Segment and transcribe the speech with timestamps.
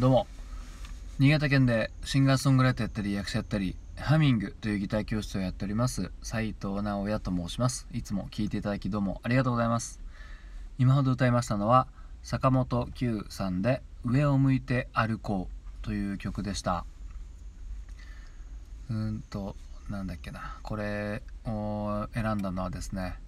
[0.00, 0.26] どうも。
[1.18, 7.86] 新潟県でシンガーソングライターやったり役者やったりハミングというギター教室をやっております斉藤直也と申します。
[7.92, 10.00] いつも聴いていただきどうもありがとうございます。
[10.78, 11.86] 今ほど歌いましたのは
[12.22, 16.86] 坂本九さんで「上を向いて歩こう」という曲でした。
[18.88, 19.54] うんと
[19.90, 20.56] なんだっけな。
[20.62, 23.18] これを選んだのはですね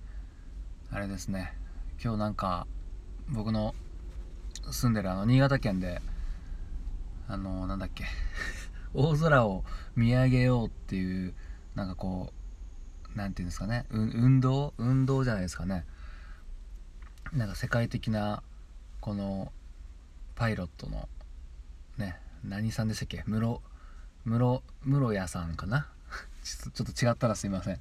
[0.91, 1.53] あれですね。
[2.03, 2.67] 今日なんか
[3.29, 3.75] 僕の
[4.71, 6.01] 住んでるあの新潟県で
[7.29, 8.05] あのなんだっけ。
[8.95, 9.65] 大空を
[9.97, 11.35] 見上げようっていう
[11.75, 12.33] なんかこ
[13.15, 13.87] うなんていうんですかね。
[13.91, 14.75] 運動？
[14.79, 15.85] 運動じゃないですかね。
[17.33, 18.43] なんか世界的な
[19.01, 19.53] この
[20.35, 21.09] パイロットの
[21.97, 23.25] ね何さんでしたっけ？
[23.27, 23.61] 室
[24.25, 25.89] 室室屋さんかな？
[26.45, 27.81] ちょっと違ったらすいません。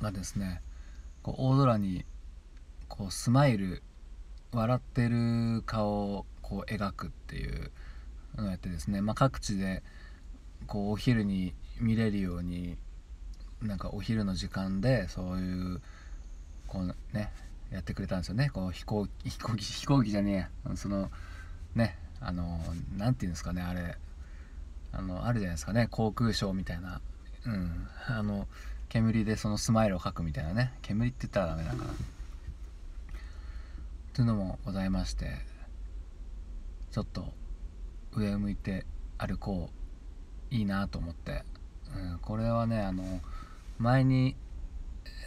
[0.00, 0.62] がですね
[1.22, 2.04] こう大空に
[2.88, 3.82] こうスマイル
[4.52, 7.70] 笑ってる顔こう描くっていう
[8.36, 9.82] のをやってですね、まあ、各地で
[10.66, 12.76] こうお昼に見れるように
[13.62, 15.80] なんかお昼の時間でそういう
[16.66, 17.32] こうね
[17.70, 18.50] やってくれたんですよね。
[18.50, 21.10] こう飛行機飛行機飛行機じゃねえその
[21.74, 22.60] ねあの
[22.96, 23.96] 何て言うんですかねあれ。
[24.92, 25.88] あのあるじゃないですかね。
[25.90, 27.00] 航空ショーみたいな。
[27.46, 27.88] うん。
[28.06, 28.46] あの
[28.90, 30.74] 煙でそのスマイルを描くみたいなね。
[30.82, 31.90] 煙って言ったらダメだから。
[34.12, 35.51] というのもございまして。
[36.92, 37.32] ちょっと
[38.12, 38.86] 上を向いて
[39.18, 39.82] 歩こう。
[40.52, 41.44] いいなと思って、
[41.96, 43.02] うん、これはねあの
[43.78, 44.36] 前に、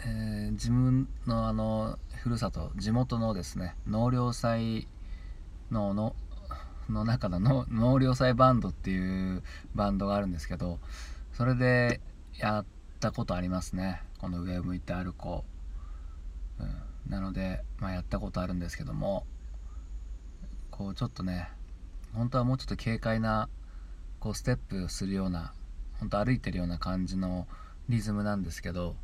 [0.06, 4.88] えー自分のあのふるさと地元のですね納涼祭
[5.72, 6.16] のの
[6.88, 9.42] の中のの納涼祭バンドっていう
[9.74, 10.78] バンドがあるんですけど
[11.34, 12.00] それで
[12.38, 12.66] やっ
[13.00, 14.04] たことありますね。
[14.20, 15.44] この上を向いて歩こ
[16.60, 16.66] う、う
[17.10, 19.26] ん、なので、まあ、やったことあるんですけども。
[20.78, 21.48] こうちょっとね
[22.14, 23.48] 本当はもうちょっと軽快な
[24.20, 25.54] こうステップするような
[26.00, 27.48] 本当歩いてるような感じの
[27.88, 28.98] リズムなんですけど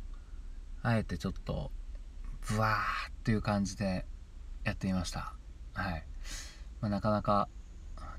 [0.82, 1.70] あえてちょっと
[2.46, 4.04] ブワーっていう感じで
[4.64, 5.32] やってみました。
[5.72, 6.04] はい、
[6.82, 7.48] まあ、なかなか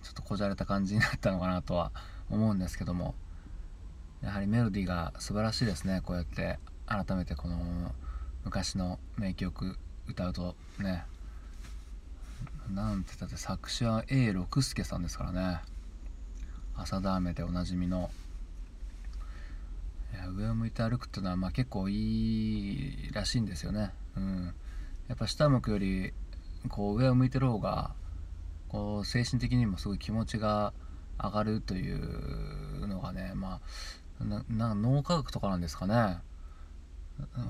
[0.02, 1.92] ちょっとこじゃれた感じになったのかなとは
[2.32, 3.14] 思うんですけども
[4.24, 6.58] やはりメロディーが素晴らしいですねこうやって
[6.88, 7.60] 改めてこの
[8.46, 9.78] 昔の名曲
[10.08, 11.06] 歌うとね。
[12.72, 15.62] なんて言ったって作詞は A 六輔さんですからね。
[16.76, 18.10] 朝ダーメでおなじみの。
[20.14, 23.92] いや上を向いて歩くっていうのはまあ結構いいらしいんですよね。
[24.16, 24.54] うん。
[25.08, 26.14] やっぱ下向くより
[26.70, 27.92] こう上を向いてる方が
[28.70, 30.74] こう精神的にもすごい気持ちが
[31.22, 33.60] 上がるというのがねま
[34.20, 36.20] あな脳科学とかなんですかね。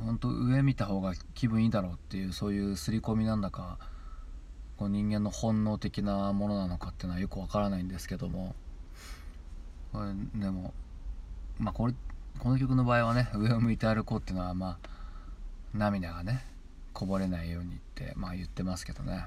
[0.05, 3.77] 本当上見た方が気分いいだろうっていうそういう刷り込みなんだか
[4.77, 8.55] こう人間の本能的なものなのかっていうのはよくわからないんですけども。
[9.91, 10.73] これでも
[11.59, 11.93] まあこれ
[12.39, 14.89] この曲の場合はね上を向いて歩こうっていうのはまあ
[15.73, 16.43] 涙がね
[16.93, 19.25] こぼれないようにってまあ言ってますけどね。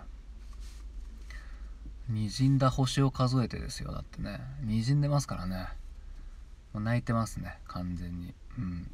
[2.10, 4.40] 滲んだ星を数えてですよだってね。
[4.64, 5.68] 滲んでますからね。
[6.74, 8.34] 泣いてますね完全に。
[8.58, 8.90] うん。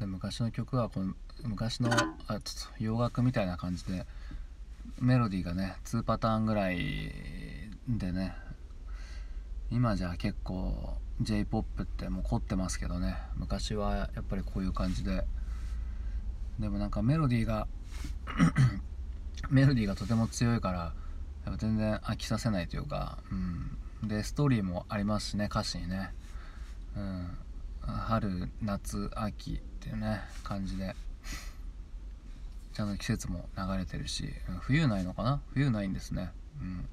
[0.00, 1.14] で昔の曲はこの
[1.46, 2.40] 昔のあちょっ
[2.78, 4.06] と洋楽みたいな感じで
[5.00, 7.12] メロディーがね2パターンぐらい
[7.88, 8.34] でね
[9.70, 15.24] 今じゃ結構 j p o p ってもう凝ってますけどね昔はやっぱりこういう感じで。
[16.58, 17.66] でもなんかメロディーが
[19.50, 20.78] メロディーがとても強いから
[21.44, 26.14] やっぱ全然飽きさせないというか、うん、でストーリーもありますしね歌詞にね、
[26.96, 27.36] うん、
[27.86, 30.96] 春夏秋っていうね感じで。
[32.76, 34.28] ちゃんと季節も流れてるし
[34.60, 35.40] 冬ないのかな？
[35.54, 36.30] 冬ないんですね。
[36.60, 36.86] うん。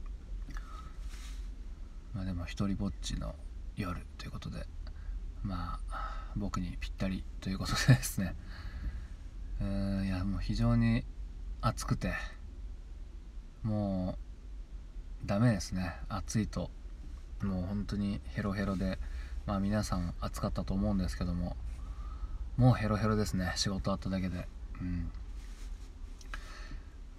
[2.13, 3.35] まあでも一人ぼっちの
[3.75, 4.65] 夜ということで
[5.43, 8.33] まあ僕にぴったりということでですね。
[9.59, 11.03] うんいやもう非常に
[11.59, 12.13] 暑くて
[13.61, 14.17] も
[15.23, 15.97] うダメですね。
[16.07, 16.71] 暑いと
[17.41, 18.99] もう本当にヘロヘロで
[19.45, 21.57] まあ皆さん暑かったと思うんですけども
[22.55, 23.51] もうヘロヘロですね。
[23.57, 24.47] 仕事あっただけで。
[24.79, 25.11] うん。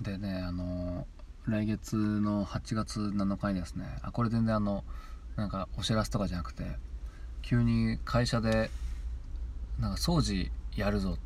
[0.00, 1.06] でねあの
[1.46, 4.84] 来月の8月7日にですねあこれ全然あの
[5.36, 6.64] なんかお知らせとかじゃなくて
[7.42, 8.70] 急に会社で
[9.78, 11.20] なんか掃除やるぞって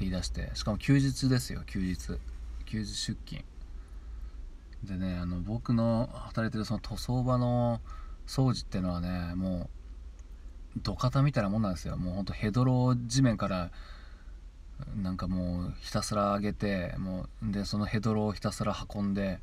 [0.00, 2.18] 言い出してしかも休日ですよ休日。
[2.66, 3.44] 休日出勤。
[4.82, 7.80] でねあの僕の働いてるその塗装場の
[8.26, 9.70] 掃除っていうのはねも
[10.76, 11.96] う土方みたいなもんなんですよ。
[11.96, 13.70] もうほんとヘドロ地面から
[14.96, 19.40] なんかもうひたすら上げてもうでそのヘドロをひたすら運んで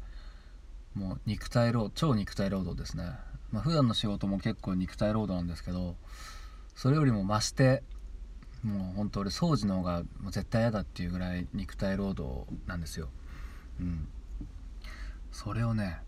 [0.93, 3.15] もう肉体労超肉体労働ですね。
[3.51, 5.95] まあ普段の仕事も結構肉体労働なんですけど
[6.75, 7.83] それよりも増して
[8.63, 13.09] もう本当俺掃除の方がもう絶対嫌だっていうぐらい肉体労働なんですよ。
[13.79, 14.07] うん。
[15.31, 15.99] それをね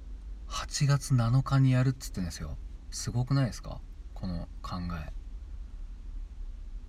[0.49, 2.57] 8月7日にやるっつってんですよ。
[2.91, 3.79] すごくないですか？
[4.13, 5.13] この考え。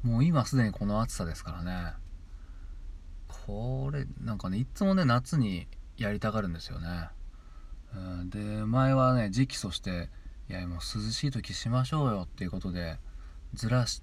[0.06, 1.94] もう今すでにこの暑さですからね。
[3.46, 5.66] これなんかねいつもね夏に
[5.98, 7.08] やりたがるんですよね、
[7.94, 10.08] うん、で前はね直訴して
[10.48, 12.98] いやもう涼しい時しましょうよっていうことで
[13.54, 14.02] ずらし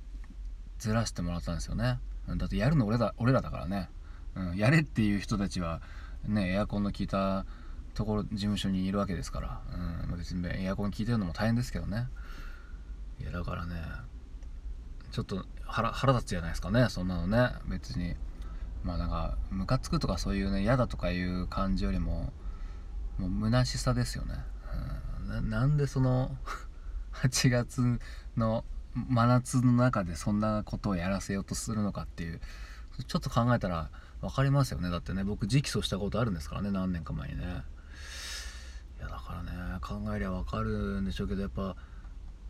[0.78, 2.00] ずらしてもらったんですよね。
[2.28, 3.90] だってやるの俺だ俺らだからね、
[4.36, 5.82] うん、やれっていう人たちは
[6.28, 7.46] ねエアコンの効いた
[7.94, 9.62] ところ事務所にいるわけですから、
[10.10, 12.08] うん、別にエアコン効いてるのも大変ですけどね。
[13.20, 13.76] いやだからね
[15.12, 17.50] ちょっと腹腹立つじゃないですかねそんなのね。
[17.66, 18.16] 別に
[18.84, 22.32] まあなんかムカつくとかそういうね嫌だとかいう感じよりも
[23.18, 24.36] もう虚しさですよね、
[25.38, 26.36] うん、なんでその
[27.14, 28.00] 8月
[28.36, 32.42] の真夏の中でそんなことをやらせようとするのかっていう
[33.08, 33.90] ちょっと考えたら
[34.22, 34.90] 分かりますよね。
[34.90, 37.64] だってね僕直訴したことあるんですからね何年か前にね。
[39.00, 41.76] いやだからね考えりゃ分かるんでしょうけどやっぱ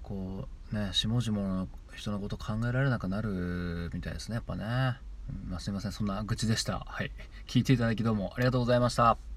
[0.04, 4.98] こうね下々の人のこと考えられなくなるみたいですねやっぱね、
[5.48, 5.92] まあ、すいません。
[5.92, 6.86] そんな愚痴でした。
[6.88, 7.12] はい。
[7.48, 9.31] 聞いていただきどうもありがとうございました。